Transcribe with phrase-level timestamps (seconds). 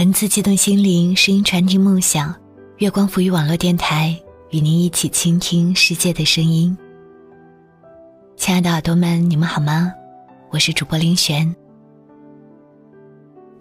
[0.00, 2.34] 文字激动心灵，声音传递梦想。
[2.78, 6.74] 月光浮语网络电台与您一起倾听世界的声音。
[8.34, 9.92] 亲爱的耳朵们，你们好吗？
[10.48, 11.54] 我是主播林璇。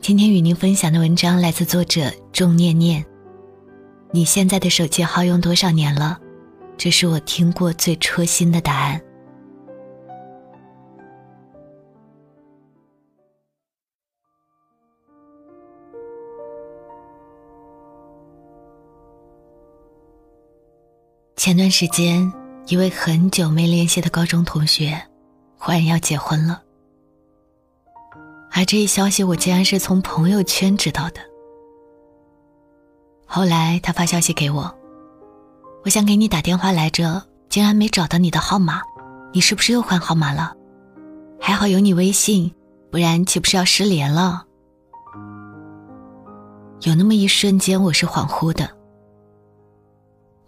[0.00, 3.04] 今天与您分享的文章来自作者仲念念。
[4.12, 6.20] 你现在的手机号用多少年了？
[6.76, 9.00] 这是我听过最戳心的答案。
[21.48, 22.30] 前段时间，
[22.66, 25.02] 一位很久没联系的高中同学，
[25.56, 26.60] 忽然要结婚了。
[28.52, 31.22] 而这一消息，我竟然是从朋友圈知道的。
[33.24, 34.70] 后来他发消息给我，
[35.84, 38.82] 我想给你打电话来着，竟然没找到你的号码，
[39.32, 40.54] 你是不是又换号码了？
[41.40, 42.54] 还好有你微信，
[42.92, 44.44] 不然岂不是要失联了？
[46.82, 48.68] 有那么一瞬间，我是恍惚的。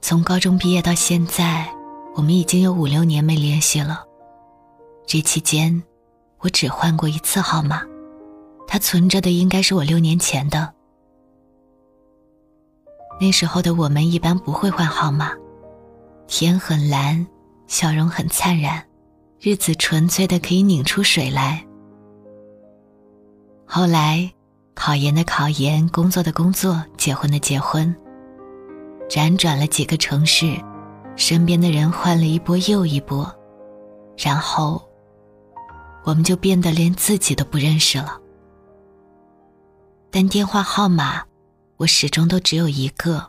[0.03, 1.71] 从高中毕业到现在，
[2.15, 4.05] 我们已经有五六年没联系了。
[5.07, 5.83] 这期间，
[6.39, 7.83] 我只换过一次号码，
[8.67, 10.73] 他存着的应该是我六年前的。
[13.21, 15.33] 那时候的我们一般不会换号码，
[16.27, 17.25] 天很蓝，
[17.67, 18.83] 笑容很灿然，
[19.39, 21.65] 日子纯粹的可以拧出水来。
[23.67, 24.33] 后来，
[24.75, 27.95] 考研的考研，工作的工作，结婚的结婚。
[29.11, 30.57] 辗转了几个城市，
[31.17, 33.29] 身边的人换了一波又一波，
[34.17, 34.81] 然后
[36.05, 38.21] 我们就变得连自己都不认识了。
[40.13, 41.25] 但电话号码，
[41.77, 43.27] 我始终都只有一个。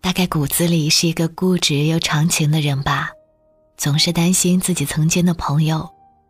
[0.00, 3.10] 大概骨子里是一个固执又长情的人吧，
[3.76, 5.86] 总是担心自己曾经的朋友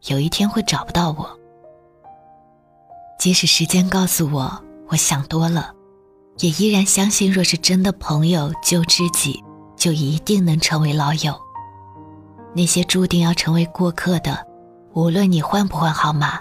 [0.08, 1.38] 有一天会找不到我。
[3.16, 5.75] 即使时间告诉我，我想多了。
[6.38, 9.42] 也依然相信，若是真的朋友、旧知己，
[9.76, 11.34] 就一定能成为老友。
[12.54, 14.46] 那些注定要成为过客的，
[14.94, 16.40] 无论你换不换号码，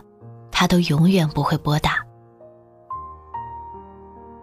[0.51, 1.97] 他都永远不会拨打。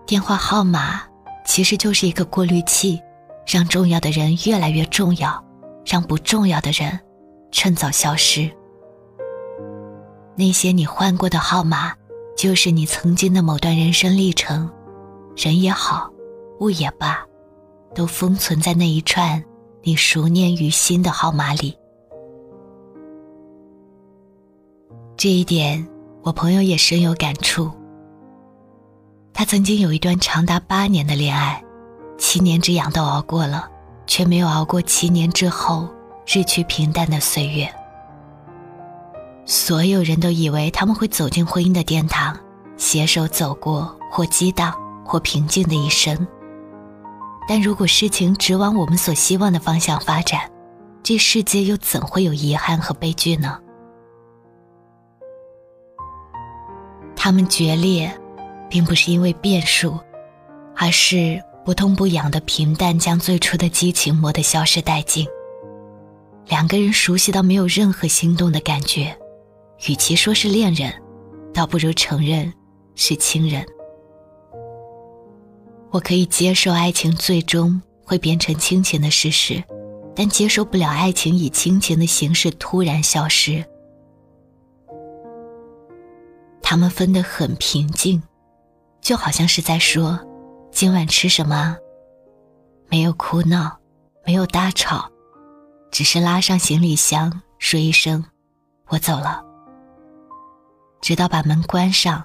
[0.06, 1.02] 电话号码
[1.46, 3.00] 其实就是一个过滤器，
[3.46, 5.42] 让重要的人越来越重要，
[5.84, 6.98] 让不重要的人
[7.50, 8.50] 趁早消失。
[10.34, 11.94] 那些你换过的号码，
[12.36, 14.70] 就是你曾经的某段人生历程。
[15.36, 16.10] 人也好，
[16.60, 17.24] 物也罢，
[17.94, 19.42] 都封存在那一串
[19.82, 21.76] 你熟念于心的号码里。
[25.16, 25.86] 这一点，
[26.22, 27.70] 我朋友也深有感触。
[29.32, 31.62] 他曾经有一段长达八年的恋爱，
[32.18, 33.68] 七年之痒都熬过了，
[34.06, 35.88] 却没有熬过七年之后
[36.26, 37.72] 日趋平淡的岁月。
[39.46, 42.38] 所有人都以为他们会走进婚姻的殿堂，
[42.76, 44.72] 携手走过或激荡。
[45.04, 46.26] 或平静的一生。
[47.48, 50.50] 但如果事情只往我们所希望的方向发展，
[51.02, 53.58] 这世界又怎会有遗憾和悲剧呢？
[57.16, 58.12] 他们决裂，
[58.68, 59.98] 并不是因为变数，
[60.76, 65.26] 而是不痛不痒的平淡将最初的激情磨得消失殆尽。
[66.46, 69.16] 两个人熟悉到没有任何心动的感觉，
[69.88, 70.92] 与其说是恋人，
[71.52, 72.52] 倒不如承认
[72.94, 73.64] 是亲人。
[75.92, 79.62] 我可以接受爱情最终会变成亲情的事实，
[80.16, 83.62] 但接受不了爱情以亲情的形式突然消失。
[86.62, 88.22] 他们分得很平静，
[89.02, 90.18] 就好像是在说
[90.72, 91.76] ：“今晚吃什么？”
[92.88, 93.78] 没有哭闹，
[94.24, 95.10] 没有大吵，
[95.90, 98.24] 只是拉上行李箱，说一声
[98.88, 99.44] ：“我走了。”
[101.02, 102.24] 直到把门关上，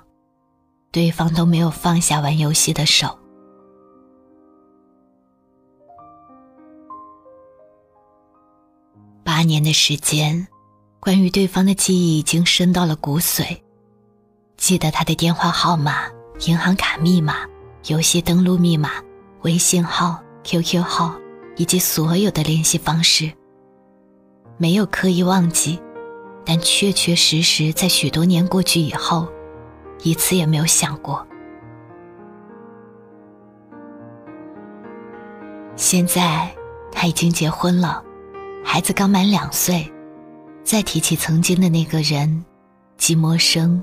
[0.89, 3.19] 对方都没有放下玩游戏的手。
[9.37, 10.47] 八年的时间，
[10.99, 13.55] 关于对方的记忆已经深到了骨髓。
[14.57, 16.07] 记得他的电话号码、
[16.47, 17.45] 银行卡密码、
[17.85, 18.93] 游戏登录密码、
[19.43, 21.15] 微信号、QQ 号
[21.55, 23.31] 以及所有的联系方式。
[24.57, 25.79] 没有刻意忘记，
[26.43, 29.27] 但确确实实在许多年过去以后，
[30.01, 31.23] 一次也没有想过。
[35.75, 36.49] 现在
[36.91, 38.03] 他已经结婚了。
[38.69, 39.89] 孩子刚满两岁，
[40.61, 42.43] 再提起曾经的那个人，
[42.97, 43.81] 既陌生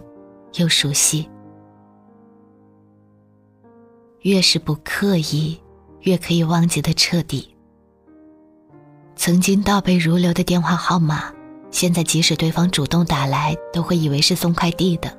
[0.57, 1.27] 又熟悉。
[4.21, 5.59] 越是不刻意，
[6.01, 7.57] 越可以忘记的彻底。
[9.17, 11.33] 曾经倒背如流的电话号码，
[11.71, 15.11] 现在即使对方主动打来，都会以为是送快递的。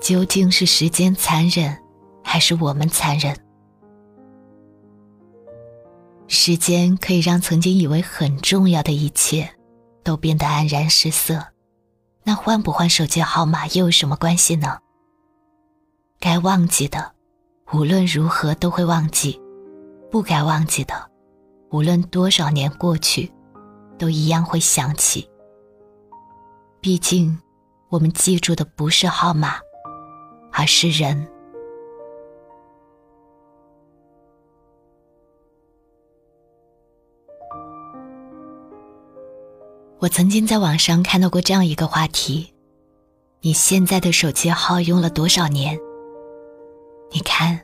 [0.00, 1.76] 究竟是时间残忍，
[2.22, 3.36] 还是我们残忍？
[6.32, 9.52] 时间可以让曾经以为很重要的一切，
[10.04, 11.44] 都变得黯然失色。
[12.22, 14.78] 那换不换手机号码又有什么关系呢？
[16.20, 17.14] 该忘记的，
[17.72, 19.40] 无论如何都会忘记；
[20.08, 21.10] 不该忘记的，
[21.72, 23.32] 无论多少年过去，
[23.98, 25.28] 都一样会想起。
[26.80, 27.36] 毕竟，
[27.88, 29.56] 我们记住的不是号码，
[30.52, 31.26] 而是人。
[40.00, 42.50] 我曾经在网上看到过这样一个话题：
[43.42, 45.78] 你现在的手机号用了多少年？
[47.12, 47.60] 你看，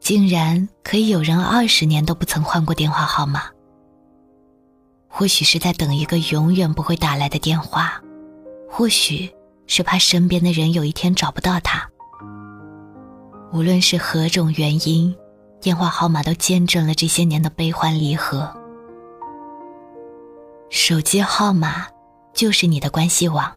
[0.00, 3.42] 竟然可以有人二十年都不曾换过电话号码。
[5.06, 8.02] 或许是在等一个永远不会打来的电话，
[8.68, 9.32] 或许
[9.68, 11.88] 是怕身边的人有一天找不到他。
[13.52, 15.14] 无论是何种原因，
[15.60, 18.52] 电话号码都见证了这些年的悲欢离合。
[20.68, 21.86] 手机号码
[22.34, 23.54] 就是你的关系网，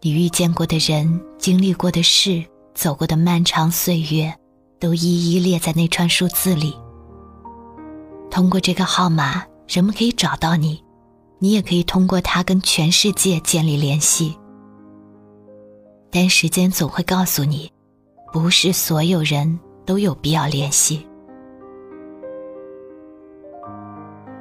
[0.00, 2.44] 你遇见过的人、经历过的事、
[2.74, 4.34] 走过的漫长岁月，
[4.80, 6.76] 都一一列在那串数字里。
[8.30, 10.82] 通过这个号码，人们可以找到你，
[11.38, 14.36] 你也可以通过它跟全世界建立联系。
[16.10, 17.70] 但时间总会告诉你，
[18.32, 21.06] 不是所有人都有必要联系。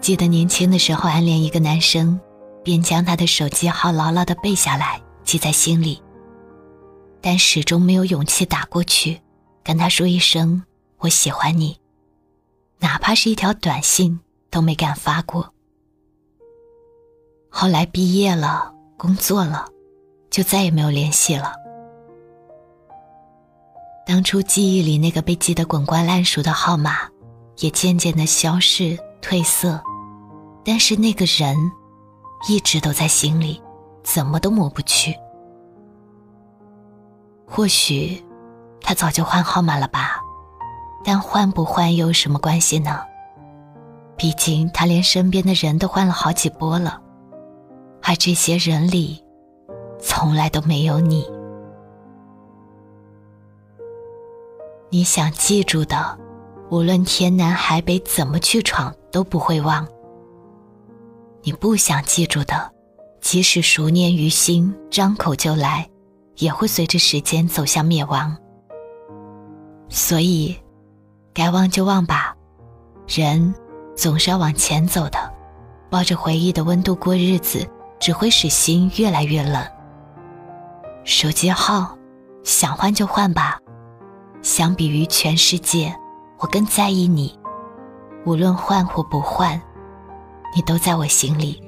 [0.03, 2.19] 记得年轻的时候暗恋一个男生，
[2.61, 6.03] 便将他的手机号牢牢的背下来，记在心里。
[7.21, 9.21] 但始终没有勇气打过去，
[9.63, 10.61] 跟他说一声
[10.99, 11.79] “我喜欢你”，
[12.79, 14.19] 哪怕是一条短信
[14.51, 15.53] 都没敢发过。
[17.47, 19.65] 后来毕业了，工作了，
[20.29, 21.53] 就再也没有联系了。
[24.05, 27.07] 当初记忆里那个被记得滚瓜烂熟的号码，
[27.59, 29.81] 也渐渐的消逝褪色。
[30.63, 31.55] 但是那个人，
[32.47, 33.61] 一直都在心里，
[34.03, 35.13] 怎么都抹不去。
[37.45, 38.23] 或许，
[38.81, 40.19] 他早就换号码了吧？
[41.03, 43.01] 但换不换又有什么关系呢？
[44.15, 47.01] 毕竟他连身边的人都换了好几波了，
[48.01, 49.21] 而这些人里，
[49.99, 51.29] 从来都没有你。
[54.89, 56.17] 你想记住的，
[56.69, 59.85] 无论天南海北怎么去闯，都不会忘。
[61.45, 62.71] 你不想记住的，
[63.19, 65.85] 即使熟念于心，张口就来，
[66.37, 68.33] 也会随着时间走向灭亡。
[69.89, 70.55] 所以，
[71.33, 72.33] 该忘就忘吧。
[73.07, 73.53] 人
[73.93, 75.19] 总是要往前走的，
[75.89, 77.67] 抱着回忆的温度过日子，
[77.99, 79.61] 只会使心越来越冷。
[81.03, 81.97] 手机号，
[82.45, 83.59] 想换就换吧。
[84.41, 85.93] 相比于全世界，
[86.39, 87.37] 我更在意你。
[88.25, 89.61] 无论换或不换。
[90.55, 91.61] 你都在我心里。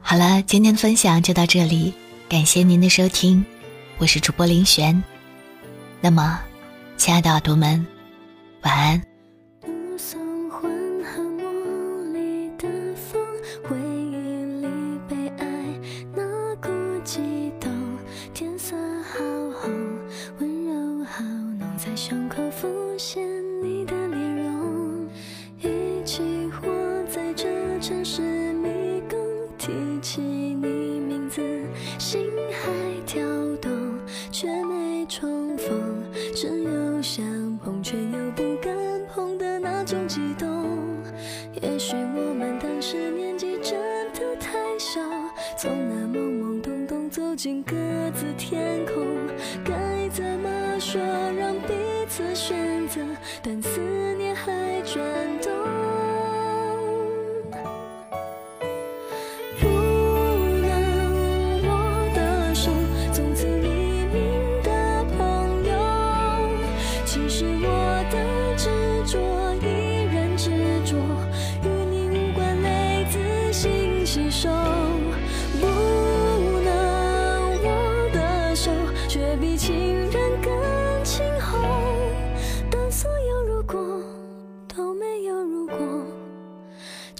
[0.00, 1.92] 好了，今天的分享就到这里，
[2.28, 3.44] 感谢您的收听，
[3.98, 5.02] 我是主播林璇。
[6.00, 6.38] 那么，
[6.98, 7.86] 亲爱的耳朵们，
[8.62, 9.11] 晚安。
[41.62, 43.78] 也许我们当时年纪真
[44.12, 45.00] 的太小，
[45.56, 47.81] 从那懵懵懂懂走进歌。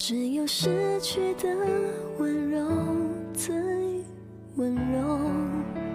[0.05, 1.47] 只有失去的
[2.17, 2.59] 温柔
[3.33, 3.55] 最
[4.57, 5.92] 温柔。